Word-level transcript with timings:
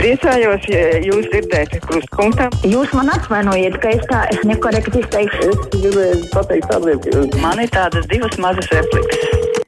Priecājos, 0.00 0.62
ja 0.72 0.96
jūs 1.04 1.26
dzirdēsiet 1.28 1.82
krustpunktā. 1.84 2.46
Jūs 2.64 2.88
man 2.96 3.10
atvainojiet, 3.12 3.74
ka 3.82 3.90
es 3.92 4.06
tā 4.08 4.20
es 4.32 4.38
nekorekti 4.48 5.02
izteikšu. 5.02 5.48
Es 5.52 5.58
gribēju 5.74 6.20
pateikt 6.32 6.70
tādiem, 6.70 7.02
ka 7.04 7.40
Man 7.42 7.60
ir 7.60 7.68
tādas 7.68 8.06
divas 8.08 8.38
mazas 8.40 8.70
replikas. 8.72 9.58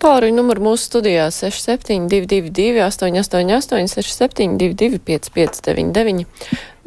Tālruņa 0.00 0.32
numuru 0.38 0.64
mūsu 0.64 0.88
studijā 0.88 1.26
6722, 1.28 2.80
888, 2.86 3.90
672, 3.92 5.02
559, 5.04 6.24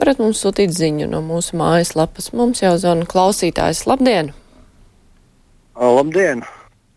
varat 0.02 0.24
mums 0.24 0.42
sūtīt 0.42 0.74
ziņu 0.74 1.12
no 1.12 1.20
mūsu 1.28 1.60
mājaslapas. 1.62 2.32
Mums 2.34 2.64
jau 2.64 2.74
zvana 2.82 3.06
klausītājs. 3.06 3.84
Labdien! 3.86 4.34
Labdien! 5.78 6.42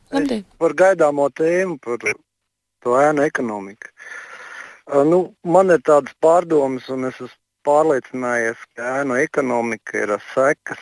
Labdien! 0.09 0.41
Es 0.49 0.65
par 0.65 0.73
gaidāmo 0.73 1.29
tēmu, 1.37 1.77
par 1.85 2.01
to 2.01 2.97
ēnu 2.97 3.29
ekonomiku. 3.29 3.93
A, 3.93 4.28
Nu, 4.89 5.19
man 5.45 5.69
ir 5.75 5.83
tādas 5.85 6.15
pārdomas, 6.25 6.89
un 6.89 7.11
es 7.11 7.19
esmu 7.21 7.37
pārliecinājies, 7.69 8.61
ka 8.77 9.01
ēnu 9.03 9.19
ekonomika 9.21 9.99
ir 10.01 10.15
sekas 10.33 10.81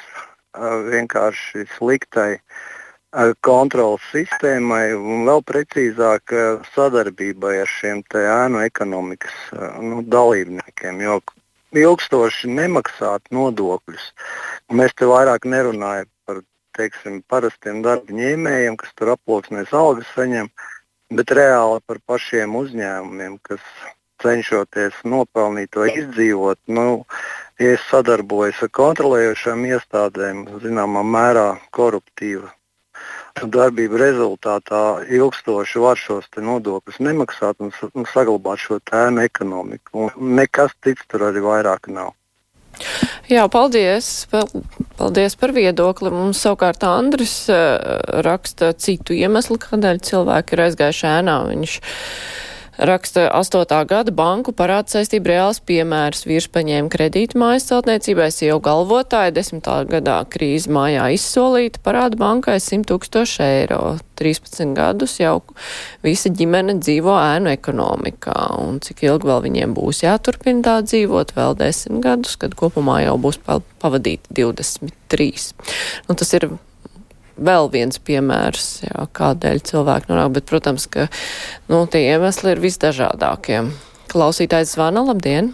vienkārši 0.91 1.67
sliktai 1.75 2.37
kontrolas 3.47 4.05
sistēmai 4.13 4.93
un 4.95 5.25
vēl 5.27 5.43
precīzāk 5.49 6.35
sadarbībai 6.75 7.57
ar 7.63 7.71
šiem 7.71 8.05
ēnu 8.23 8.63
ekonomikas 8.67 9.37
nu, 9.83 10.03
dalībniekiem. 10.15 11.01
Jo 11.01 11.19
ilgstoši 11.77 12.53
nemaksāt 12.53 13.33
nodokļus, 13.35 14.07
mēs 14.71 14.95
te 14.95 15.09
vairāk 15.11 15.49
nerunājam 15.49 16.11
par 16.29 16.43
teiksim, 16.79 17.23
parastiem 17.29 17.83
darba 17.83 18.13
ņēmējiem, 18.13 18.77
kas 18.77 18.95
tur 18.95 19.15
aploksnēs 19.17 19.73
algas 19.75 20.09
saņem, 20.15 20.51
bet 21.17 21.33
reāli 21.39 21.81
par 21.87 22.03
pašiem 22.07 22.55
uzņēmumiem, 22.59 23.39
kas 23.43 23.65
cenšoties 24.27 25.01
nopelnīt 25.07 25.73
to 25.77 25.87
izdzīvot. 25.87 26.61
Nu, 26.79 26.87
ja 27.63 27.73
es 27.77 27.87
sadarbojos 27.91 28.63
ar 28.67 28.75
kontrolējošām 28.81 29.65
iestādēm, 29.71 30.45
zināmā 30.67 31.07
mērā 31.17 31.49
koruptīva 31.77 32.53
darbība 33.37 33.99
rezultātā 34.01 34.83
ilgstoši 35.13 35.81
var 35.83 35.99
šos 36.01 36.29
nodokļus 36.41 37.01
nemaksāt 37.05 37.61
un, 37.61 37.73
un 37.93 38.07
saglabāt 38.09 38.63
šo 38.63 38.79
tēmu 38.89 39.27
ekonomiku. 39.27 40.07
Un 40.07 40.37
nekas 40.39 40.73
cits 40.85 41.05
tur 41.11 41.29
arī 41.29 41.45
vairāk 41.45 41.91
nav. 41.93 42.15
Jā, 43.29 43.47
paldies. 43.53 44.27
Pal- 44.33 44.51
Paldies 44.97 45.37
par 45.37 45.53
viedokli. 45.53 46.09
Mums 46.13 46.41
savukārt 46.41 46.85
Andris 46.89 47.35
uh, 47.53 47.77
raksta 48.25 48.71
citu 48.81 49.13
iemeslu, 49.17 49.59
kādēļ 49.61 50.01
cilvēki 50.09 50.57
ir 50.57 50.63
aizgājuši 50.71 51.09
ēnā. 51.11 51.35
Viņš 51.51 51.75
raksta 52.79 53.27
8. 53.33 53.85
gada 53.89 54.13
banku 54.13 54.53
parāda 54.57 54.97
saistību 54.97 55.31
reāls 55.33 55.61
piemērs. 55.65 56.25
Vīrs 56.29 56.49
paņēma 56.53 56.91
kredītu 56.93 57.39
mājas 57.41 57.69
celtniecībai, 57.71 58.29
sieva 58.35 58.59
galvotāja, 58.65 59.35
10. 59.37 59.63
gadā 59.91 60.19
krīze 60.33 60.73
mājā 60.73 61.09
izsolīta, 61.17 61.81
parāda 61.85 62.19
bankai 62.21 62.59
100 62.63 62.89
tūkstoši 62.91 63.43
eiro. 63.47 63.97
13 64.17 64.73
gadus 64.77 65.19
jau 65.21 65.43
visa 66.05 66.31
ģimene 66.33 66.79
dzīvo 66.81 67.13
ēnu 67.21 67.51
ekonomikā, 67.53 68.37
un 68.65 68.79
cik 68.81 69.03
ilgi 69.05 69.29
vēl 69.29 69.43
viņiem 69.45 69.75
būs 69.77 70.01
jāturpina 70.07 70.65
tā 70.65 70.77
dzīvot, 70.87 71.35
vēl 71.37 71.59
10 71.61 72.01
gadus, 72.05 72.39
kad 72.41 72.57
kopumā 72.57 73.03
jau 73.05 73.19
būs 73.21 73.37
pa- 73.45 73.61
pavadīti 73.83 74.33
23. 74.41 75.53
Nu, 76.09 76.17
tas 76.17 76.33
ir 76.33 76.49
vēl 77.37 77.71
viens 77.73 78.01
piemērs, 78.03 78.69
jā, 78.87 79.07
kādēļ 79.17 79.63
cilvēki 79.69 80.13
nonāk, 80.13 80.33
bet, 80.39 80.49
protams, 80.49 80.89
ka 80.91 81.09
nu, 81.71 81.85
tie 81.91 82.07
iemesli 82.15 82.55
ir 82.55 82.63
visdažādākie. 82.65 83.63
Klausītājs 84.13 84.77
zvana, 84.77 85.05
labdien! 85.07 85.53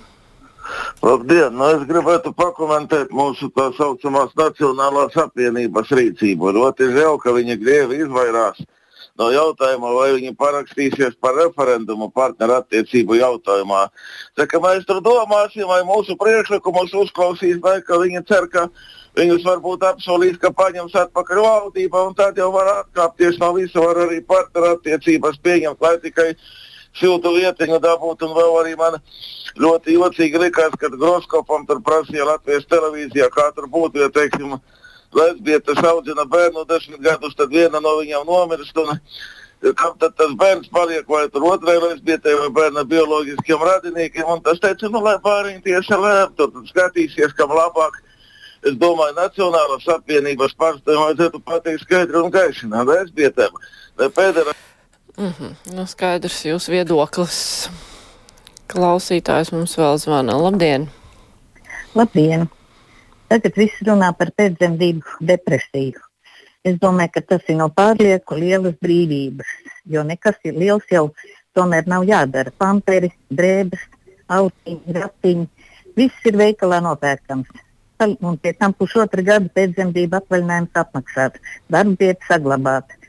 Labdien! 1.02 1.56
Nu, 1.58 1.72
es 1.76 1.82
gribētu 1.88 2.32
pakomentēt 2.38 3.10
mūsu 3.14 3.50
tā 3.56 3.70
saucamās 3.76 4.36
Nacionālās 4.38 5.16
apvienības 5.18 5.90
rīcību. 5.98 6.54
Ļoti 6.58 6.92
žēl, 6.94 7.18
ka 7.22 7.34
viņi 7.34 7.58
grievi 7.60 8.04
izvairās 8.04 8.62
no 8.62 8.81
jautājuma, 9.18 9.92
vai 9.92 10.08
viņi 10.16 10.32
parakstīsies 10.38 11.18
par 11.20 11.36
referendumu 11.36 12.10
partnerattiecību 12.10 13.18
jautājumā. 13.20 13.84
Tā 14.36 14.46
mēs 14.64 14.86
tur 14.88 15.02
domāsim, 15.04 15.66
vai 15.68 15.82
mūsu 15.84 16.16
priekšlikumus 16.16 16.94
uzklausīs, 16.94 17.60
vai 17.60 17.80
viņi 17.84 18.24
cer, 18.28 18.48
ka 18.48 18.68
viņus 19.16 19.44
varbūt 19.44 19.84
apsolīs, 19.84 20.38
ka 20.40 20.50
paņems 20.50 20.94
atpakaļ 21.04 21.42
valdība, 21.44 22.06
un 22.08 22.14
tad 22.14 22.36
jau 22.36 22.50
var 22.52 22.72
atkāpties 22.80 23.38
no 23.38 23.52
visa, 23.52 23.80
var 23.80 24.06
arī 24.06 24.22
partnerattiecības 24.24 25.38
pieņemt, 25.44 25.80
lai 25.80 25.98
tikai 26.00 26.32
siltu 26.96 27.34
vietiņu 27.36 27.80
dabūt, 27.80 28.24
un 28.24 28.36
vēl 28.36 28.58
arī 28.62 28.76
man 28.76 28.98
ļoti 29.60 29.96
jocīgi 29.96 30.40
likās, 30.40 30.76
kad 30.80 30.96
Groskopam 30.96 31.66
tur 31.68 31.82
prasīja 31.84 32.28
Latvijas 32.28 32.68
televīzijā, 32.68 33.28
kā 33.32 33.50
tur 33.56 33.68
būtu, 33.68 34.00
ja, 34.00 34.08
teiksim, 34.12 34.56
lesbietes 35.16 35.80
audzina 35.84 36.24
bērnu 36.28 36.64
desmit 36.68 37.00
gadus, 37.04 37.36
tad 37.38 37.52
viena 37.52 37.80
no 37.80 37.96
viņām 38.00 38.26
nomirst, 38.28 38.76
un 38.78 38.98
kam 39.78 39.98
tad 40.00 40.16
tas 40.18 40.32
bērns 40.38 40.70
paliek, 40.74 41.04
vai 41.08 41.26
tur 41.30 41.44
otrai 41.52 41.76
lesbietei, 41.82 42.34
vai 42.38 42.48
bērna 42.54 42.84
bioloģiskiem 42.88 43.66
radiniekiem, 43.68 44.26
un 44.26 44.42
tas 44.42 44.58
teica, 44.62 44.90
nu, 44.90 45.02
lai 45.04 45.18
pāriņ 45.22 45.60
tieši 45.66 46.00
lēm, 46.02 46.32
tur 46.38 46.64
skatīsies, 46.70 47.36
kam 47.38 47.54
labāk. 47.54 48.00
Es 48.62 48.76
domāju, 48.78 49.16
Nacionālās 49.18 49.88
apvienības 49.90 50.52
pārstāvjiem 50.58 51.00
vajadzētu 51.02 51.40
pateikt 51.46 51.82
skaidri 51.82 52.20
un 52.20 52.30
gaiši, 52.30 52.68
nav 52.70 52.90
lesbietēm, 52.90 53.56
pēdējā. 53.98 54.54
Nu, 55.74 55.86
skaidrs 55.90 56.38
jūs 56.46 56.70
viedoklis. 56.70 57.40
Klausītājs 58.72 59.52
mums 59.52 59.74
vēl 59.76 59.98
zvana. 60.00 60.38
Labdien! 60.38 60.88
Labdien! 61.98 62.48
Tagad 63.32 63.54
viss 63.56 63.84
runā 63.88 64.10
par 64.12 64.28
pēcdzemdību 64.36 65.22
depresiju. 65.24 66.00
Es 66.68 66.74
domāju, 66.82 67.14
ka 67.14 67.20
tas 67.30 67.46
ir 67.48 67.56
no 67.56 67.70
pārlieku 67.72 68.36
lielas 68.36 68.74
brīvības, 68.84 69.54
jo 69.88 70.02
nekas 70.04 70.36
ir 70.44 70.58
liels 70.60 70.84
jau 70.92 71.06
tomēr 71.56 71.88
nav 71.88 72.04
jādara. 72.04 72.52
Pamperis, 72.60 73.14
drēbes, 73.32 73.86
autiņi, 74.36 74.96
ratiņi, 74.98 75.46
viss 75.96 76.28
ir 76.28 76.36
veikalā 76.42 76.82
nopērkams. 76.84 77.48
Un 78.04 78.36
pie 78.42 78.52
tam 78.58 78.76
pusotra 78.76 79.24
gada 79.24 79.48
pēcdzemdību 79.56 80.20
atvaļinājums 80.20 80.82
apmaksāts, 80.84 81.56
darba 81.72 81.96
vieta 82.04 82.28
saglabāta. 82.34 83.00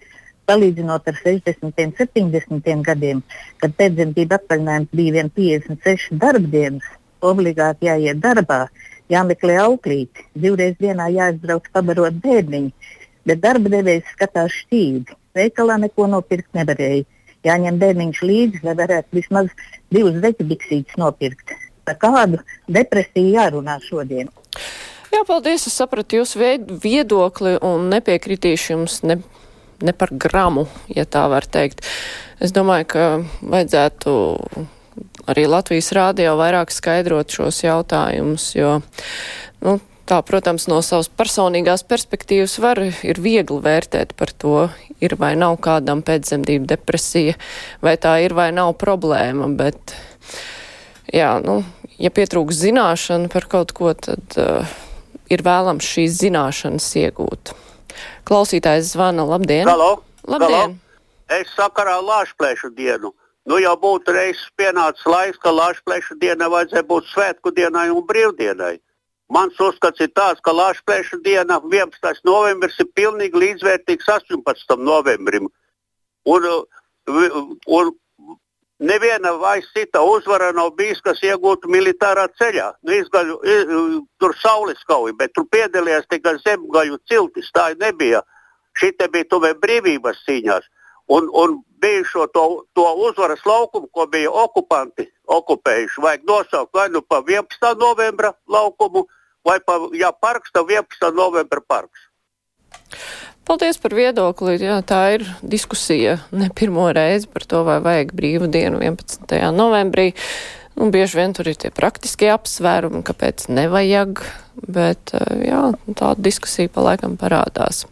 Salīdzinot 0.48 1.12
ar 1.12 1.20
60. 1.20 1.84
un 1.90 1.94
70. 2.00 2.88
gadiem, 2.88 3.20
kad 3.60 3.76
pēcdzemdību 3.76 4.40
atvaļinājums 4.40 4.96
bija 4.96 5.20
vien 5.20 5.36
56 5.44 6.16
darbdienas, 6.24 6.88
obligāti 7.20 7.92
jāiet 7.92 8.24
darbā, 8.24 8.64
jāmeklē 9.12 9.58
auklīti, 9.64 10.28
divreiz 10.36 10.78
dienā 10.82 11.10
jāizbrauc 11.14 11.68
pabarot 11.74 12.16
bērniņu, 12.24 12.72
bet 13.28 13.42
darba 13.44 13.72
devējs 13.74 14.14
skatās 14.16 14.56
šķīvi. 14.64 15.18
Veikalā 15.34 15.80
neko 15.82 16.08
nopirkt 16.12 16.54
nevarēja. 16.54 17.06
Jāņem 17.44 17.80
bērniņš 17.82 18.20
līdzi, 18.24 18.62
lai 18.64 18.76
varētu 18.80 19.18
vismaz 19.18 19.50
divas 19.92 20.20
veķu 20.24 21.00
nopirkt. 21.02 21.56
Par 21.84 21.98
kādu 22.00 22.40
depresiju 22.72 23.34
jārunā 23.34 23.80
šodien? 23.84 24.30
Jā, 25.12 25.24
paldies! 25.28 25.68
Es 25.68 25.76
sapratu 25.76 26.22
jūsu 26.22 26.40
viedokli 26.82 27.58
un 27.62 27.90
nepiekritīšu 27.92 28.72
jums 28.74 29.02
ne, 29.04 29.20
ne 29.84 29.94
par 29.94 30.14
gramu, 30.16 30.70
ja 30.88 31.04
tā 31.04 31.26
var 31.30 31.46
teikt. 31.46 31.84
Es 32.40 32.56
domāju, 32.56 32.88
ka 32.96 33.04
vajadzētu 33.42 34.16
arī 35.30 35.46
Latvijas 35.50 35.92
rādio 35.96 36.36
vairāk 36.40 36.72
skaidrot 36.74 37.34
šos 37.34 37.64
jautājumus, 37.64 38.50
jo, 38.58 38.80
nu, 39.64 39.78
tā, 40.10 40.20
protams, 40.26 40.68
no 40.72 40.82
savas 40.86 41.10
personīgās 41.12 41.86
perspektīvas 41.88 42.58
var, 42.64 42.82
ir 43.06 43.22
viegli 43.24 43.60
vērtēt 43.64 44.16
par 44.20 44.34
to, 44.36 44.68
ir 45.04 45.18
vai 45.20 45.34
nav 45.40 45.58
kādam 45.64 46.04
pēcdzemdību 46.06 46.70
depresija, 46.74 47.38
vai 47.84 47.96
tā 48.02 48.18
ir 48.26 48.36
vai 48.38 48.52
nav 48.56 48.76
problēma, 48.82 49.50
bet, 49.60 49.96
jā, 51.14 51.36
nu, 51.44 51.62
ja 52.00 52.14
pietrūks 52.14 52.62
zināšana 52.66 53.32
par 53.34 53.48
kaut 53.52 53.76
ko, 53.78 53.94
tad 53.96 54.40
uh, 54.42 54.78
ir 55.32 55.46
vēlams 55.46 55.88
šīs 55.96 56.20
zināšanas 56.22 56.90
iegūt. 57.04 57.56
Klausītājs 58.28 58.94
zvana, 58.96 59.26
labdien! 59.28 59.68
Halo, 59.70 59.98
Labdien! 60.28 60.80
es 61.34 61.50
sakarā 61.58 61.98
Lāčplēšu 62.04 62.72
dienu. 62.78 63.14
Nu 63.46 63.58
jau 63.60 63.74
būtu 63.76 64.14
reizes 64.16 64.46
pienācis 64.56 65.06
laiks, 65.10 65.40
ka 65.44 65.52
Lāčplēšu 65.52 66.16
dienai 66.22 66.48
vajadzēja 66.52 66.86
būt 66.88 67.10
svētku 67.12 67.52
dienai 67.56 67.90
un 67.92 68.06
brīvdienai. 68.08 68.78
Mans 69.34 69.58
uzskats 69.60 70.00
ir 70.04 70.12
tāds, 70.16 70.40
ka 70.44 70.54
Lāčplēšu 70.56 71.20
diena 71.26 71.58
11. 71.60 72.22
novembris 72.24 72.80
ir 72.80 72.88
pilnīgi 72.96 73.42
līdzvērtīgs 73.44 74.08
18. 74.16 74.78
novembrim. 74.80 75.50
Un, 76.24 76.48
uh, 76.48 77.52
un 77.68 77.92
neviena 78.80 79.34
vairs 79.42 79.68
cita 79.76 80.04
uzvara 80.08 80.52
nav 80.56 80.72
bijis, 80.78 81.02
kas 81.04 81.20
iegūtu 81.24 81.72
militārā 81.72 82.30
ceļā. 82.40 82.70
Nu, 82.84 82.96
izgaļu, 82.96 83.40
i- 83.44 84.02
tur 84.20 84.36
saules 84.40 84.84
kauja, 84.88 85.18
bet 85.18 85.34
tur 85.34 85.46
piedalījās 85.52 86.08
tikai 86.08 86.38
zemgaļu 86.46 87.00
ciltis. 87.12 87.52
Tā 87.52 87.74
nebija. 87.76 88.24
Šī 88.80 88.96
bija 89.12 89.26
tomēr 89.30 89.60
brīvības 89.60 90.24
cīņās. 90.28 90.64
Un, 91.12 91.28
un 91.34 91.58
bijušo 91.84 92.28
to, 92.34 92.64
to 92.74 92.86
uzvaras 93.10 93.44
laukumu, 93.46 93.90
ko 93.92 94.06
bija 94.08 94.32
okupanti 94.32 95.10
okupējuši. 95.28 96.02
Vajag 96.04 96.24
nosaukt 96.28 96.74
vai 96.74 96.88
nu 96.90 97.02
pa 97.02 97.20
11. 97.20 97.76
novembra 97.80 98.32
laukumu, 98.48 99.06
vai 99.44 99.60
pa, 99.60 99.80
ja 100.00 100.12
parks, 100.12 100.52
tad 100.56 100.72
11. 100.72 101.12
novembra 101.16 101.62
parks. 101.68 102.08
Paldies 103.44 103.78
par 103.84 103.92
viedokli. 103.92 104.56
Jā, 104.64 104.80
tā 104.88 105.02
ir 105.18 105.28
diskusija 105.44 106.22
ne 106.32 106.48
pirmo 106.56 106.88
reizi 106.96 107.28
par 107.28 107.44
to, 107.44 107.66
vai 107.68 107.82
vajag 107.84 108.16
brīvu 108.16 108.48
dienu 108.52 108.80
11. 108.80 109.36
novembrī. 109.52 110.14
Nu, 110.80 110.88
bieži 110.94 111.20
vien 111.20 111.36
tur 111.36 111.52
ir 111.52 111.58
tie 111.60 111.70
praktiskie 111.70 112.32
apsvērumi, 112.34 113.04
kāpēc 113.06 113.46
nevajag, 113.52 114.24
bet 114.64 115.14
jā, 115.44 115.66
tāda 115.92 116.24
diskusija 116.24 116.72
palaikam 116.74 117.20
parādās. 117.20 117.84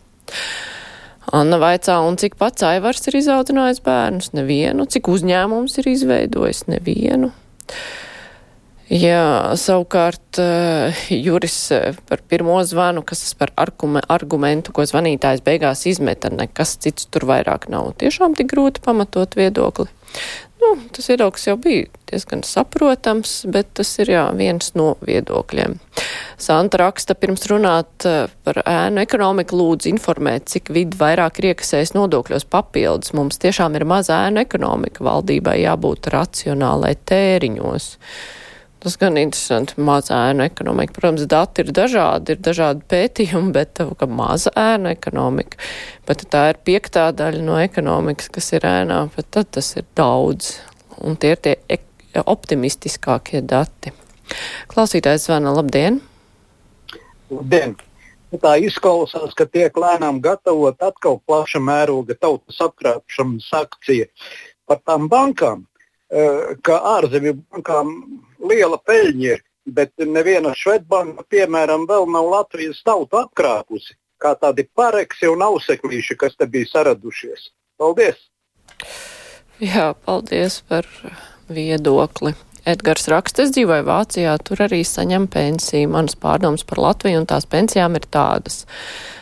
Anna 1.29 1.59
vaicā, 1.61 1.99
un 2.01 2.17
cik 2.17 2.33
pats 2.39 2.65
Aivars 2.65 3.05
ir 3.07 3.19
izaudzinājis 3.19 3.83
bērnus? 3.85 4.31
Nevienu. 4.33 4.87
Cik 4.89 5.11
uzņēmums 5.13 5.77
ir 5.77 5.91
izveidojis? 5.93 6.65
Nevienu. 6.71 7.29
Jā, 8.91 9.53
savukārt 9.55 10.41
uh, 10.43 11.03
Juris 11.07 11.55
eh, 11.71 11.93
par 12.09 12.19
pirmo 12.27 12.57
zvanu, 12.67 13.05
kas 13.07 13.21
par 13.39 13.53
argumentu, 13.55 14.73
ko 14.75 14.83
zvanītājs 14.83 15.45
beigās 15.45 15.85
izmeta, 15.87 16.27
nekas 16.33 16.75
cits 16.83 17.07
tur 17.07 17.23
vairāk 17.29 17.69
nav. 17.71 17.93
Tiešām 18.01 18.35
tik 18.35 18.51
grūti 18.51 18.83
pamatot 18.83 19.37
viedokli. 19.39 19.87
Nu, 20.61 20.75
tas 20.93 21.09
viedoklis 21.09 21.47
jau 21.47 21.55
bija 21.57 21.87
diezgan 22.11 22.43
saprotams, 22.45 23.31
bet 23.49 23.71
tas 23.79 23.89
ir 24.03 24.11
jā, 24.13 24.25
viens 24.37 24.73
no 24.77 24.91
viedokļiem. 25.07 25.77
Santa 26.41 26.81
raksta 26.83 27.15
pirms 27.17 27.47
runāt 27.49 28.05
eh, 28.05 28.27
par 28.45 28.61
ēnu 28.69 29.01
ekonomiku 29.01 29.57
lūdzu 29.57 29.89
informēt, 29.93 30.51
cik 30.53 30.69
vidi 30.75 30.99
vairāk 30.99 31.39
ir 31.41 31.51
iekasējis 31.53 31.95
nodokļos 31.97 32.45
papildus. 32.51 33.15
Mums 33.17 33.41
tiešām 33.41 33.79
ir 33.79 33.87
maza 33.89 34.19
ēnu 34.27 34.43
ekonomika, 34.43 35.05
valdībai 35.07 35.57
jābūt 35.63 36.11
racionālai 36.13 36.93
tēriņos. 37.09 37.89
Tas 38.81 38.95
gan 38.97 39.17
interesanti, 39.21 39.75
maza 39.77 40.15
ēnu 40.31 40.41
ekonomika. 40.47 40.95
Protams, 40.95 41.27
dati 41.29 41.61
ir 41.61 41.69
dažādi, 41.77 42.33
ir 42.33 42.39
dažādi 42.41 42.81
pētījumi, 42.89 43.53
bet 43.53 43.77
kā 43.77 44.07
maza 44.09 44.49
ēnu 44.57 44.89
ekonomika, 44.89 45.59
bet 46.09 46.25
tā 46.33 46.47
ir 46.49 46.59
piektā 46.65 47.03
daļa 47.13 47.43
no 47.45 47.59
ekonomikas, 47.61 48.31
kas 48.33 48.49
ir 48.57 48.65
ēnā, 48.65 49.03
bet 49.13 49.29
tad 49.37 49.51
tas 49.53 49.69
ir 49.77 49.85
daudz. 49.97 50.55
Un 50.97 51.13
tie 51.21 51.35
ir 51.35 51.43
tie 51.45 51.55
optimistiskākie 52.25 53.43
dati. 53.45 53.93
Klausītājs 54.73 55.29
zvana, 55.29 55.53
labdien! 55.53 56.01
Labdien! 57.29 57.77
Nu, 58.31 58.39
tā 58.41 58.55
izklausās, 58.63 59.35
ka 59.37 59.45
tiek 59.45 59.75
lēnām 59.77 60.21
gatavot 60.23 60.81
atkal 60.81 61.19
plaša 61.27 61.59
mēroga 61.61 62.15
tautas 62.17 62.61
apkrāpšanas 62.63 63.49
akcija 63.61 64.07
par 64.65 64.79
tām 64.87 65.09
bankām, 65.11 65.67
ka 66.65 66.77
ārzemju 66.97 67.37
bankām 67.51 67.93
liela 68.49 68.79
peļņa 68.87 69.27
ir, 69.29 69.43
bet 69.65 69.93
neviena 70.03 70.53
Švedbanka, 70.57 71.23
piemēram, 71.31 71.87
vēl 71.89 72.07
nav 72.11 72.29
Latvijas 72.33 72.81
tautu 72.83 73.21
apkrāpusi, 73.21 73.95
kā 74.21 74.33
tādi 74.35 74.67
pareksi 74.75 75.29
un 75.31 75.45
auseklīši, 75.45 76.17
kas 76.19 76.35
te 76.35 76.47
bija 76.51 76.69
saradušies. 76.73 77.49
Paldies! 77.79 78.27
Jā, 79.61 79.91
paldies 80.05 80.61
par 80.67 80.87
viedokli. 81.49 82.33
Edgars 82.61 83.07
raksta, 83.09 83.47
es 83.47 83.55
dzīvoju 83.55 83.87
Vācijā, 83.87 84.35
tur 84.45 84.59
arī 84.67 84.83
saņem 84.85 85.25
pensiju. 85.33 85.89
Manas 85.95 86.13
pārdomas 86.21 86.61
par 86.67 86.81
Latviju 86.83 87.23
un 87.23 87.25
tās 87.29 87.47
pensijām 87.49 87.97
ir 87.97 88.05
tādas. 88.13 88.65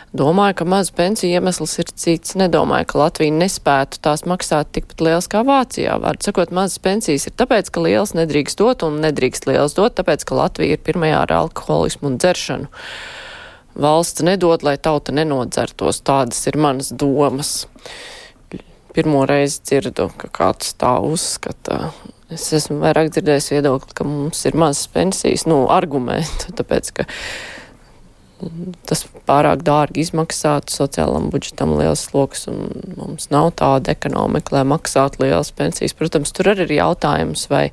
Domāju, 0.09 0.55
ka 0.57 0.65
maza 0.65 0.91
pensija 0.97 1.37
iemesls 1.37 1.77
ir 1.79 1.91
cits. 1.93 2.33
Nedomāju, 2.39 2.87
ka 2.89 2.99
Latvija 3.03 3.35
nespētu 3.37 4.01
tās 4.03 4.25
maksāt 4.27 4.73
tikpat 4.75 5.03
liels 5.05 5.29
kā 5.31 5.45
Vācijā. 5.47 5.95
Vārds 6.01 6.27
sakot, 6.27 6.51
mazas 6.51 6.81
pensijas 6.83 7.29
ir 7.29 7.37
tāpēc, 7.39 7.69
ka 7.71 7.85
liels 7.85 8.15
nedrīkst 8.17 8.59
dot 8.59 8.83
un 8.87 8.99
nedrīkst 9.05 9.47
liels 9.47 9.77
dot, 9.77 9.95
tāpēc, 10.01 10.25
ka 10.25 10.39
Latvija 10.41 10.75
ir 10.75 10.83
pirmajā 10.83 11.23
ar 11.23 11.35
alkoholismu 11.43 12.09
un 12.09 12.17
dzeršanu. 12.19 12.71
Valsts 13.79 14.25
nedod, 14.25 14.65
lai 14.65 14.75
tauta 14.81 15.13
nenodzertos. 15.15 16.01
Tādas 16.03 16.41
ir 16.49 16.57
manas 16.59 16.89
domas. 16.89 17.61
Pirmo 18.99 19.21
reizi 19.23 19.61
dzirdu, 19.63 20.09
ka 20.19 20.27
kāds 20.27 20.73
tā 20.75 20.97
uzskata. 20.99 21.93
Es 22.35 22.49
esmu 22.57 22.81
vairāk 22.81 23.13
dzirdējis 23.15 23.45
viedokli, 23.53 23.93
ka 23.95 24.03
mums 24.03 24.41
ir 24.43 24.57
mazas 24.59 24.89
pensijas, 24.91 25.45
nu, 25.47 25.61
argumentu, 25.71 26.49
tāpēc, 26.59 26.89
ka 26.97 27.05
tas 28.89 29.05
pārāk 29.23 29.63
dārgi 29.63 30.03
izmaksātu 30.03 30.75
sociālam 30.75 31.29
budžetam 31.31 31.77
liels 31.79 32.03
sloks, 32.09 32.43
un 32.51 32.67
mums 32.97 33.29
nav 33.31 33.53
tāda 33.63 33.93
ekonomika, 33.95 34.57
lai 34.57 34.65
maksātu 34.67 35.23
lielas 35.23 35.53
pensijas. 35.55 35.95
Protams, 35.95 36.35
tur 36.35 36.51
arī 36.51 36.67
ir 36.67 36.75
jautājums, 36.81 37.45
vai 37.51 37.69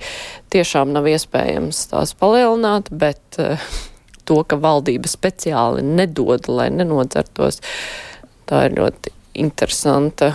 tiešām 0.55 0.95
nav 0.95 1.11
iespējams 1.11 1.83
tās 1.91 2.15
palielināt, 2.23 2.93
bet 2.95 3.41
uh, 3.43 3.67
to, 4.31 4.39
ka 4.47 4.63
valdība 4.63 5.11
speciāli 5.11 5.83
nedod, 5.83 6.47
lai 6.47 6.71
nenodzertos, 6.71 7.59
tā 8.47 8.69
ir 8.69 8.79
ļoti 8.79 9.15
interesanta 9.43 10.31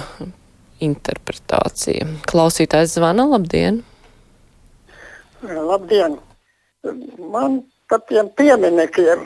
interpretācija. 0.82 2.08
Klausītājs 2.30 2.98
zvana, 2.98 3.28
labdien! 3.30 3.82
Labdien! 5.42 6.18
Man 7.32 7.62
par 7.90 8.02
tiem 8.10 8.30
pieminekļiem 8.38 9.26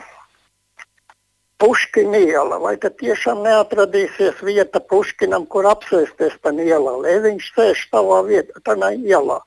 Puškina 1.58 2.18
iela. 2.20 2.58
Vai 2.60 2.74
tad 2.80 2.98
tiešām 3.00 3.40
neatradīsies 3.46 4.42
vieta 4.44 4.80
Puškinam, 4.92 5.46
kur 5.48 5.68
apsēsties 5.70 6.36
tajā 6.44 6.66
ielā, 6.74 6.96
lai 7.04 7.16
viņš 7.24 7.52
sēž 7.56 7.86
savā 7.88 8.20
vietā, 8.28 8.60
tajā 8.66 8.92
ielā? 9.00 9.40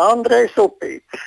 Andrejs 0.00 0.56
Upīts. 0.60 1.26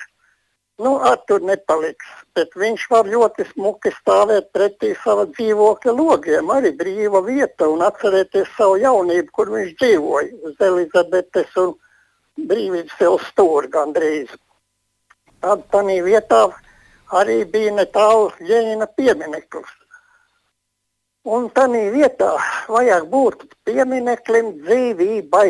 Nu, 0.81 0.95
ar 1.05 1.19
tur 1.29 1.43
nepaliks, 1.45 2.05
bet 2.33 2.55
viņš 2.57 2.87
var 2.89 3.05
ļoti 3.05 3.45
smuki 3.51 3.91
stāvēt 3.93 4.47
pretī 4.57 4.95
sava 5.03 5.27
dzīvokļa 5.29 5.93
logiem. 5.93 6.49
Arī 6.49 6.71
brīva 6.79 7.21
vieta 7.27 7.67
un 7.69 7.83
atcerēties 7.85 8.49
savu 8.57 8.79
jaunību, 8.81 9.29
kur 9.37 9.51
viņš 9.53 9.75
dzīvoja 9.77 10.49
uz 10.49 10.63
Elizabetes 10.69 11.53
un 11.61 11.75
brīvības 12.49 13.05
ielas 13.05 13.29
stūri 13.29 13.69
gandrīz. 13.75 14.33
Tad 15.45 15.61
tādā 15.69 15.99
vietā 16.07 16.41
arī 17.21 17.43
bija 17.53 17.75
netālu 17.77 18.31
Ļeņina 18.41 18.89
piemineklis. 18.97 19.69
Un 21.23 21.51
tādā 21.53 21.83
vietā 21.93 22.31
vajag 22.67 23.05
būt 23.13 23.45
piemineklim 23.69 24.55
dzīvībai. 24.65 25.49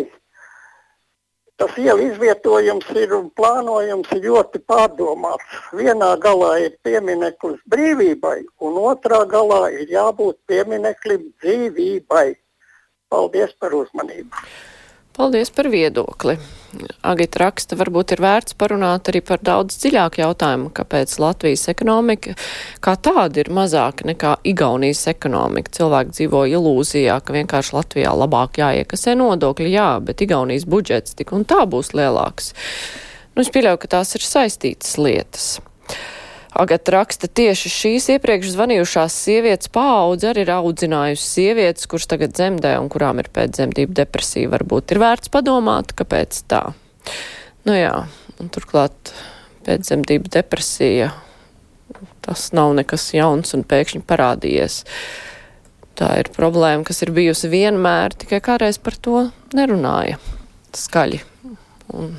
Tas 1.62 1.76
ielu 1.78 2.08
izvietojums 2.08 2.88
ir 2.98 3.14
un 3.14 3.28
plānojums 3.38 4.10
ir 4.16 4.24
ļoti 4.26 4.62
pārdomāts. 4.72 5.60
Vienā 5.78 6.10
galā 6.24 6.52
ir 6.66 6.74
piemineklis 6.88 7.62
brīvībai, 7.70 8.40
un 8.66 8.80
otrā 8.82 9.22
galā 9.30 9.62
ir 9.78 9.94
jābūt 9.94 10.40
piemineklim 10.50 11.30
dzīvībai. 11.44 12.28
Paldies 13.14 13.54
par 13.62 13.78
uzmanību! 13.78 14.34
Paldies 15.14 15.52
par 15.54 15.68
viedokli. 15.70 16.40
Agita 17.06 17.38
raksta, 17.44 17.78
varbūt 17.78 18.16
ir 18.16 18.22
vērts 18.24 18.56
parunāt 18.58 19.12
arī 19.12 19.20
par 19.22 19.44
daudz 19.46 19.76
dziļāku 19.78 20.24
jautājumu, 20.24 20.72
kāpēc 20.74 21.14
Latvijas 21.22 21.68
ekonomika 21.70 22.34
kā 22.82 22.96
tāda 22.98 23.44
ir 23.44 23.52
mazāka 23.54 24.08
nekā 24.10 24.32
Igaunijas 24.50 25.04
ekonomika. 25.12 25.70
Cilvēki 25.78 26.18
dzīvo 26.18 26.42
ilūzijā, 26.56 27.20
ka 27.22 27.36
vienkārši 27.38 27.78
Latvijā 27.78 28.16
labāk 28.18 28.58
jāiekasē 28.64 29.14
nodokļi, 29.20 29.70
jā, 29.76 29.92
bet 30.02 30.26
Igaunijas 30.26 30.66
budžets 30.66 31.14
tik 31.20 31.36
un 31.38 31.46
tā 31.46 31.62
būs 31.70 31.94
lielāks. 31.94 32.50
Nu, 33.36 33.46
es 33.46 33.54
pieļauju, 33.54 33.84
ka 33.86 33.94
tās 34.00 34.18
ir 34.18 34.26
saistītas 34.26 34.98
lietas. 34.98 35.48
Agata 36.54 36.94
raksta, 36.94 37.26
tieši 37.26 37.70
šīs 37.74 38.08
iepriekš 38.14 38.52
zvanījušās 38.54 39.16
sievietes 39.26 39.72
paudze 39.74 40.30
arī 40.30 40.44
ir 40.46 40.52
audzinājusi 40.54 41.26
sievietes, 41.26 41.88
kuras 41.90 42.06
tagad 42.12 42.36
dzemdē 42.38 42.76
un 42.78 42.92
kurām 42.94 43.22
ir 43.24 43.32
pēcdzemdību 43.34 43.96
depresija. 43.98 44.52
Varbūt 44.54 44.94
ir 44.94 45.02
vērts 45.02 45.34
padomāt, 45.34 45.96
kāpēc 45.98 46.44
tā. 46.52 46.62
Nu 47.66 47.74
jā, 47.74 47.96
un 48.38 48.54
turklāt 48.54 49.16
pēcdzemdību 49.66 50.30
depresija, 50.34 51.10
tas 52.22 52.52
nav 52.54 52.76
nekas 52.78 53.10
jauns 53.16 53.56
un 53.58 53.66
pēkšņi 53.66 54.04
parādījies. 54.06 54.84
Tā 55.98 56.10
ir 56.22 56.30
problēma, 56.34 56.86
kas 56.86 57.02
ir 57.06 57.14
bijusi 57.14 57.50
vienmēr, 57.50 58.14
tikai 58.18 58.42
kādreiz 58.46 58.80
par 58.82 58.98
to 58.98 59.28
nerunāja 59.58 60.18
skaļi. 60.78 61.22
Un, 61.94 62.16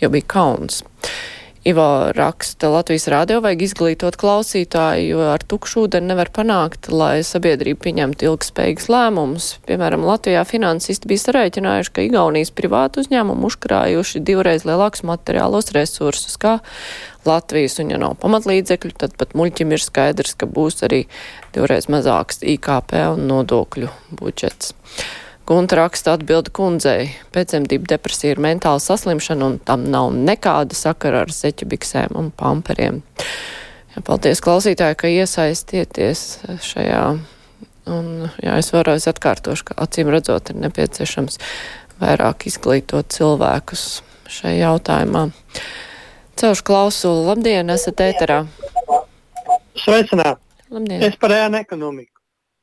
jo 0.00 0.10
bija 0.12 0.26
kauns. 0.28 0.82
Ivo 1.68 2.12
raksta, 2.16 2.70
Latvijas 2.72 3.04
rādio 3.12 3.42
vajag 3.44 3.60
izglītot 3.66 4.16
klausītāju, 4.16 5.08
jo 5.10 5.24
ar 5.34 5.42
tukšu 5.44 5.82
ūdeni 5.82 6.08
nevar 6.08 6.30
panākt, 6.32 6.88
lai 6.88 7.18
sabiedrība 7.26 7.82
pieņemtu 7.84 8.24
ilgspējīgus 8.24 8.86
lēmumus. 8.88 9.48
Piemēram, 9.68 10.06
Latvijā 10.08 10.46
finansisti 10.48 11.10
bija 11.10 11.26
sarēķinājuši, 11.26 11.92
ka 11.92 12.06
Igaunijas 12.06 12.54
privātu 12.56 13.04
uzņēmumu 13.04 13.50
uzkrājuši 13.50 14.24
divreiz 14.24 14.64
lielākus 14.64 15.04
materiālos 15.10 15.68
resursus 15.76 16.40
kā 16.40 16.56
Latvijas, 17.28 17.76
un 17.84 17.92
ja 17.92 18.00
nav 18.00 18.16
pamatlīdzekļu, 18.24 18.96
tad 19.04 19.20
pat 19.20 19.36
muļķim 19.36 19.76
ir 19.76 19.84
skaidrs, 19.84 20.38
ka 20.40 20.48
būs 20.48 20.80
arī 20.88 21.04
divreiz 21.52 21.90
mazāks 21.92 22.40
IKP 22.56 22.96
un 23.12 23.28
nodokļu 23.28 23.92
budžets. 24.16 24.72
Gunta 25.48 25.78
raksta 25.78 26.12
atbildi 26.12 26.52
kundzei. 26.52 27.06
Pēcdzemdību 27.32 27.88
depresija 27.88 28.34
ir 28.34 28.40
mentāla 28.44 28.82
saslimšana 28.84 29.46
un 29.46 29.54
tam 29.64 29.86
nav 29.88 30.10
nekāda 30.12 30.76
sakara 30.76 31.22
ar 31.24 31.32
seķu 31.32 31.70
biksēm 31.70 32.18
un 32.20 32.28
pamperiem. 32.36 32.98
Jā, 33.94 34.02
paldies 34.04 34.42
klausītāji, 34.44 34.98
ka 35.00 35.08
iesaistieties 35.08 36.24
šajā. 36.66 37.00
Un, 37.88 38.10
jā, 38.44 38.58
es 38.60 38.68
vēlreiz 38.74 39.08
atkārtošu, 39.08 39.70
ka 39.70 39.78
acīm 39.86 40.12
redzot 40.12 40.52
ir 40.52 40.60
nepieciešams 40.66 41.40
vairāk 42.02 42.44
izglītot 42.52 43.08
cilvēkus 43.16 43.86
šajā 44.28 44.66
jautājumā. 44.66 45.30
Celšu 46.36 46.68
klausulu. 46.68 47.24
Labdien, 47.30 47.72
esat 47.72 48.04
ēterā. 48.04 48.42
Sveicināti! 49.80 50.44
Labdien. 50.68 51.08
Es 51.08 51.16
par 51.16 51.32
ēnu 51.32 51.62
ekonomiku. 51.64 52.17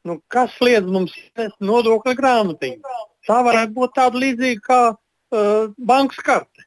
Nu, 0.06 0.20
kas 0.30 0.54
liedz 0.62 0.86
mums 0.86 1.16
iznest 1.18 1.58
nodokļu 1.66 2.14
grāmatiņu? 2.20 2.96
Tā 3.26 3.40
varētu 3.48 3.74
būt 3.74 3.96
tāda 3.98 4.22
līdzīga 4.22 4.62
kā 4.68 4.80
uh, 4.94 5.74
bankas 5.92 6.22
karte. 6.26 6.66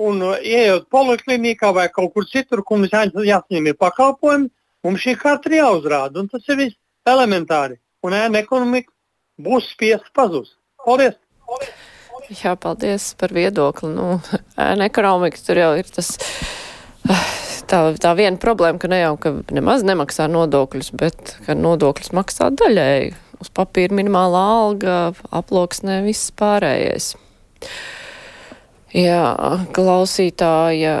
Un, 0.00 0.22
uh, 0.22 0.38
ejot 0.38 0.86
poliklinikā 0.94 1.72
vai 1.76 1.88
kaut 1.90 2.14
kur 2.14 2.28
citur, 2.30 2.62
kur 2.62 2.78
mums 2.78 2.94
jāsaņem 2.94 3.72
pakalpojumi, 3.80 4.48
mums 4.86 5.02
šī 5.02 5.16
karte 5.18 5.50
ir 5.50 5.58
jāuzrāda. 5.58 6.24
Tas 6.30 6.46
ir 6.46 6.60
viss 6.62 6.78
elementāri. 7.10 7.80
Un 8.06 8.14
ēna 8.16 8.44
ekonomika 8.44 8.92
būs 9.42 9.72
spiesta 9.74 10.14
pazust. 10.14 10.54
Paldies! 10.86 11.18
Paldies! 11.50 11.88
Jā, 12.30 12.54
paldies 12.54 13.10
par 13.18 13.34
viedokli. 13.34 13.90
Nu, 13.90 14.20
ēna 14.54 14.86
ekonomika 14.86 15.42
tur 15.42 15.58
jau 15.58 15.72
ir 15.80 15.90
tas 15.90 16.14
tā, 17.70 17.80
tā 18.00 18.14
viena 18.18 18.40
problēma, 18.40 18.80
ka 18.82 18.90
ne 18.90 19.00
jau 19.02 19.14
ka 19.20 19.32
nemaz 19.54 19.84
nemaksā 19.86 20.26
nodokļus, 20.30 20.90
bet 20.98 21.36
ka 21.46 21.56
nodokļus 21.58 22.12
maksā 22.16 22.50
daļēji. 22.60 23.14
Uz 23.40 23.48
papīra 23.56 23.96
minimālā 23.96 24.42
alga, 24.58 24.98
aploksnē 25.32 26.02
viss 26.04 26.32
pārējais. 26.36 27.14
Jā, 28.90 29.22
klausītāja 29.70 30.94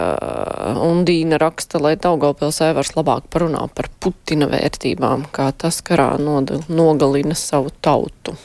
Undīna 0.78 1.40
raksta, 1.42 1.80
lai 1.82 1.96
Daugavpils 1.98 2.60
Evers 2.62 2.94
labāk 2.94 3.26
parunā 3.34 3.64
par 3.74 3.90
Putina 4.00 4.46
vērtībām, 4.50 5.26
kā 5.34 5.48
tas 5.58 5.80
karā 5.82 6.12
nogalina 6.22 7.34
savu 7.34 7.74
tautu. 7.82 8.36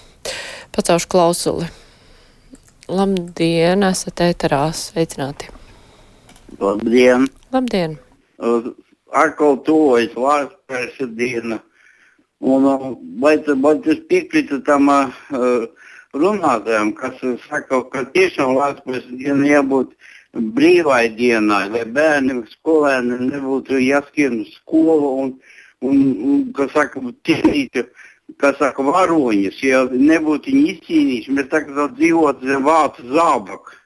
Pacaušu 0.75 1.11
klausuli. 1.13 1.69
Labdien, 2.89 3.85
esat 3.85 4.25
ēterā, 4.25 4.65
sveicināti. 4.73 5.53
Labdien! 6.59 7.29
Labdien! 7.53 7.99
Atkal 9.11 9.57
tuvojas 9.63 10.15
Latvijas 10.15 11.15
diena. 11.15 11.59
Un, 12.39 12.65
vai, 13.21 13.37
vai 13.63 13.75
tas 13.81 14.01
piekrītu 14.09 14.59
tam 14.67 14.91
runātājiem, 16.15 16.91
kas 16.97 17.21
saka, 17.47 17.81
ka 17.91 18.03
tiešām 18.15 18.55
Latvijas 18.57 19.07
diena 19.11 19.47
jābūt 19.47 19.95
brīvai 20.35 21.07
dienai, 21.15 21.69
lai 21.71 21.85
bērni, 21.95 22.41
skolēni 22.51 23.29
nebūtu 23.29 23.79
jāskrien 23.79 24.41
uz 24.43 24.51
skolu 24.59 25.13
un, 25.23 25.31
un, 25.81 26.01
un 26.27 26.43
kas 26.57 26.73
saka, 26.75 26.99
tīrītu, 27.27 27.85
kas 28.41 28.59
saka, 28.59 28.83
varoņus, 28.83 29.61
ja 29.63 29.85
nebūtu 29.91 30.51
viņi 30.51 30.75
izcīnījuši, 30.75 31.35
mēs 31.39 31.49
tagad 31.53 31.95
dzīvotu 31.95 32.51
zem 32.51 32.67
vācu 32.67 33.07
zābaku. 33.15 33.79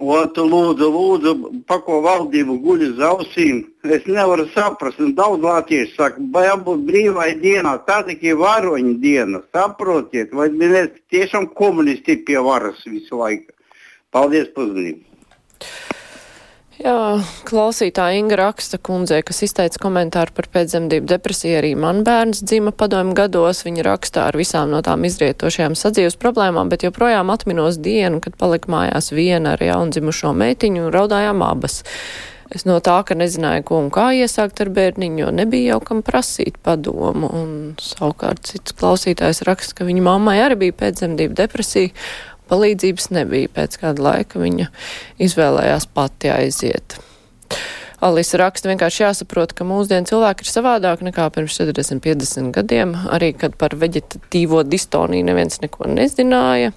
Otru 0.00 0.48
lūdzu, 0.48 0.86
lūdzu, 0.90 1.32
pako 1.68 2.00
valdību 2.02 2.56
guļ 2.64 2.84
uz 2.88 3.02
ausīm. 3.06 3.60
Es 3.84 4.06
nevaru 4.08 4.48
saprast, 4.54 4.98
un 4.98 5.14
daudz 5.14 5.44
latviešu 5.44 5.94
saka, 5.94 6.24
vai 6.34 6.46
jābūt 6.48 6.82
brīvai 6.88 7.28
dienā, 7.42 7.76
tā 7.86 8.00
tikai 8.08 8.34
varoņa 8.40 8.96
diena. 9.04 9.42
Saprotiet, 9.54 10.34
vai 10.34 10.48
mēs 10.50 10.90
tiešām 11.12 11.52
komunisti 11.54 12.18
pie 12.26 12.40
varas 12.42 12.82
visu 12.88 13.20
laiku. 13.20 13.52
Paldies 14.10 14.50
par 14.54 14.66
uzmanību! 14.66 15.04
Jā, 16.80 17.20
klausītāja 17.44 18.16
Inga 18.16 18.38
raksta 18.40 18.78
kundzei, 18.80 19.20
kas 19.26 19.42
izteica 19.44 19.80
komentāru 19.82 20.32
par 20.32 20.48
pēcdzemdību 20.54 21.10
depresiju. 21.10 21.58
Arī 21.60 21.74
man 21.76 22.00
bērns 22.06 22.40
dzima 22.48 22.72
padomju 22.72 23.16
gados. 23.18 23.60
Viņa 23.66 23.84
rakstā 23.86 24.24
ar 24.30 24.38
visām 24.40 24.72
no 24.72 24.80
tām 24.84 25.04
izrietošajām 25.04 25.76
sadzīves 25.76 26.16
problēmām, 26.22 26.72
bet 26.72 26.86
joprojām 26.86 27.30
atminos 27.34 27.76
dienu, 27.82 28.22
kad 28.24 28.38
palika 28.40 28.72
mājās 28.72 29.12
viena 29.12 29.54
ar 29.58 29.62
jaundzimušo 29.62 30.32
meitiņu 30.32 30.86
un 30.86 30.94
raudājām 30.96 31.44
abas. 31.44 31.82
Es 32.52 32.66
no 32.68 32.74
tā, 32.84 32.98
ka 33.08 33.16
nezināju, 33.16 33.64
ko 33.68 33.78
un 33.80 33.88
kā 33.92 34.10
iesākt 34.16 34.60
ar 34.60 34.68
bērniņu, 34.76 35.22
jo 35.22 35.30
nebija 35.32 35.74
jau 35.74 35.80
kam 35.86 36.02
prasīt 36.04 36.58
padomu. 36.64 37.30
Un 37.32 37.54
savukārt 37.80 38.44
cits 38.48 38.76
klausītājs 38.76 39.44
raksta, 39.48 39.78
ka 39.78 39.88
viņa 39.88 40.04
mammai 40.08 40.36
arī 40.44 40.58
bija 40.66 40.80
pēcdzemdību 40.82 41.36
depresija 41.38 41.94
palīdzības 42.52 43.10
nebija. 43.16 43.52
Pēc 43.56 43.80
kāda 43.82 44.10
laika 44.10 44.42
viņa 44.42 44.68
izvēlējās 45.28 45.88
pati 45.96 46.32
aiziet. 46.32 47.00
Alisa 48.02 48.40
raksta 48.40 48.66
vienkārši 48.66 49.04
jāsaprot, 49.04 49.52
ka 49.54 49.62
mūsdienu 49.62 50.08
cilvēki 50.10 50.42
ir 50.42 50.48
savādāk 50.50 51.04
nekā 51.06 51.28
pirms 51.36 51.54
40, 51.60 52.00
50 52.02 52.50
gadiem. 52.56 52.96
Arī, 53.14 53.28
kad 53.38 53.54
par 53.60 53.76
veģetatīvo 53.78 54.64
distoniju 54.66 55.28
neviens 55.28 55.60
neko 55.62 55.86
nezināja. 55.86 56.72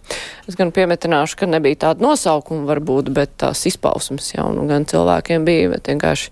Es 0.45 0.57
gan 0.59 0.69
piemetināšu, 0.75 1.39
ka 1.39 1.49
nebija 1.49 1.81
tāda 1.87 2.05
nosaukuma 2.05 2.69
varbūt, 2.69 3.09
bet 3.15 3.33
tās 3.41 3.65
izpausmes 3.65 4.35
jau 4.35 4.51
nu 4.53 4.67
gan 4.69 4.85
cilvēkiem 4.85 5.47
bija, 5.49 5.71
bet 5.73 5.89
vienkārši 5.89 6.29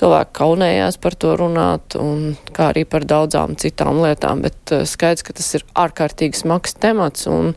cilvēki 0.00 0.36
kaunējās 0.40 0.98
par 0.98 1.14
to 1.14 1.36
runāt, 1.38 1.94
un 2.00 2.34
kā 2.56 2.72
arī 2.72 2.82
par 2.90 3.06
daudzām 3.06 3.54
citām 3.62 4.02
lietām, 4.02 4.42
bet 4.42 4.74
uh, 4.74 4.82
skaidrs, 4.90 5.22
ka 5.22 5.38
tas 5.38 5.54
ir 5.54 5.66
ārkārtīgi 5.78 6.42
smags 6.42 6.74
temats, 6.82 7.30
un 7.30 7.54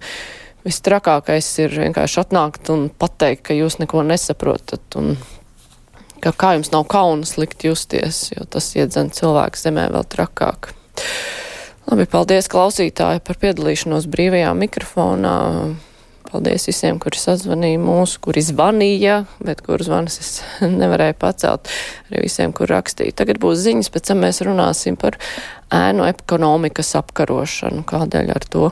Vistrakākais 0.63 1.47
ir 1.59 1.73
vienkārši 1.75 2.21
atnākt 2.21 2.69
un 2.71 2.87
pateikt, 2.87 3.43
ka 3.49 3.55
jūs 3.57 3.81
neko 3.81 4.03
nesaprotat 4.07 4.95
un 4.99 5.17
ka 6.23 6.31
kā 6.31 6.53
jums 6.55 6.71
nav 6.71 6.85
kaunas 6.91 7.35
likt 7.35 7.65
justies, 7.67 8.29
jo 8.31 8.47
tas 8.47 8.69
iedzen 8.77 9.11
cilvēku 9.11 9.59
zemē 9.59 9.89
vēl 9.91 10.07
trakāk. 10.07 10.71
Labi, 11.89 12.05
paldies 12.07 12.47
klausītāji 12.51 13.19
par 13.27 13.39
piedalīšanos 13.41 14.07
brīvajā 14.11 14.53
mikrofonā. 14.55 15.35
Paldies 16.33 16.63
visiem, 16.65 16.97
kuri 16.97 17.19
sazvanīja 17.21 17.77
mūsu, 17.77 18.17
kuri 18.25 18.41
zvanīja, 18.41 19.19
bet 19.45 19.59
kurus 19.61 19.85
zvanus 19.85 20.15
es 20.23 20.31
nevarēju 20.81 21.17
pacelt. 21.21 21.69
Arī 22.09 22.23
visiem, 22.25 22.55
kur 22.57 22.71
rakstīja. 22.73 23.13
Tagad 23.21 23.37
būs 23.43 23.61
ziņas, 23.67 23.91
pēc 23.93 24.07
tam 24.09 24.23
mēs 24.25 24.41
runāsim 24.47 24.97
par 24.97 25.19
ēnu 25.73 26.07
ekonomikas 26.09 26.95
apkarošanu, 27.03 27.85
kādēļ 27.89 28.33
ar 28.33 28.49
to 28.49 28.71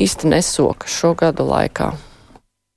īsti 0.00 0.32
nesoka 0.32 0.88
šo 0.88 1.12
gadu 1.20 1.44
laikā. 1.52 1.92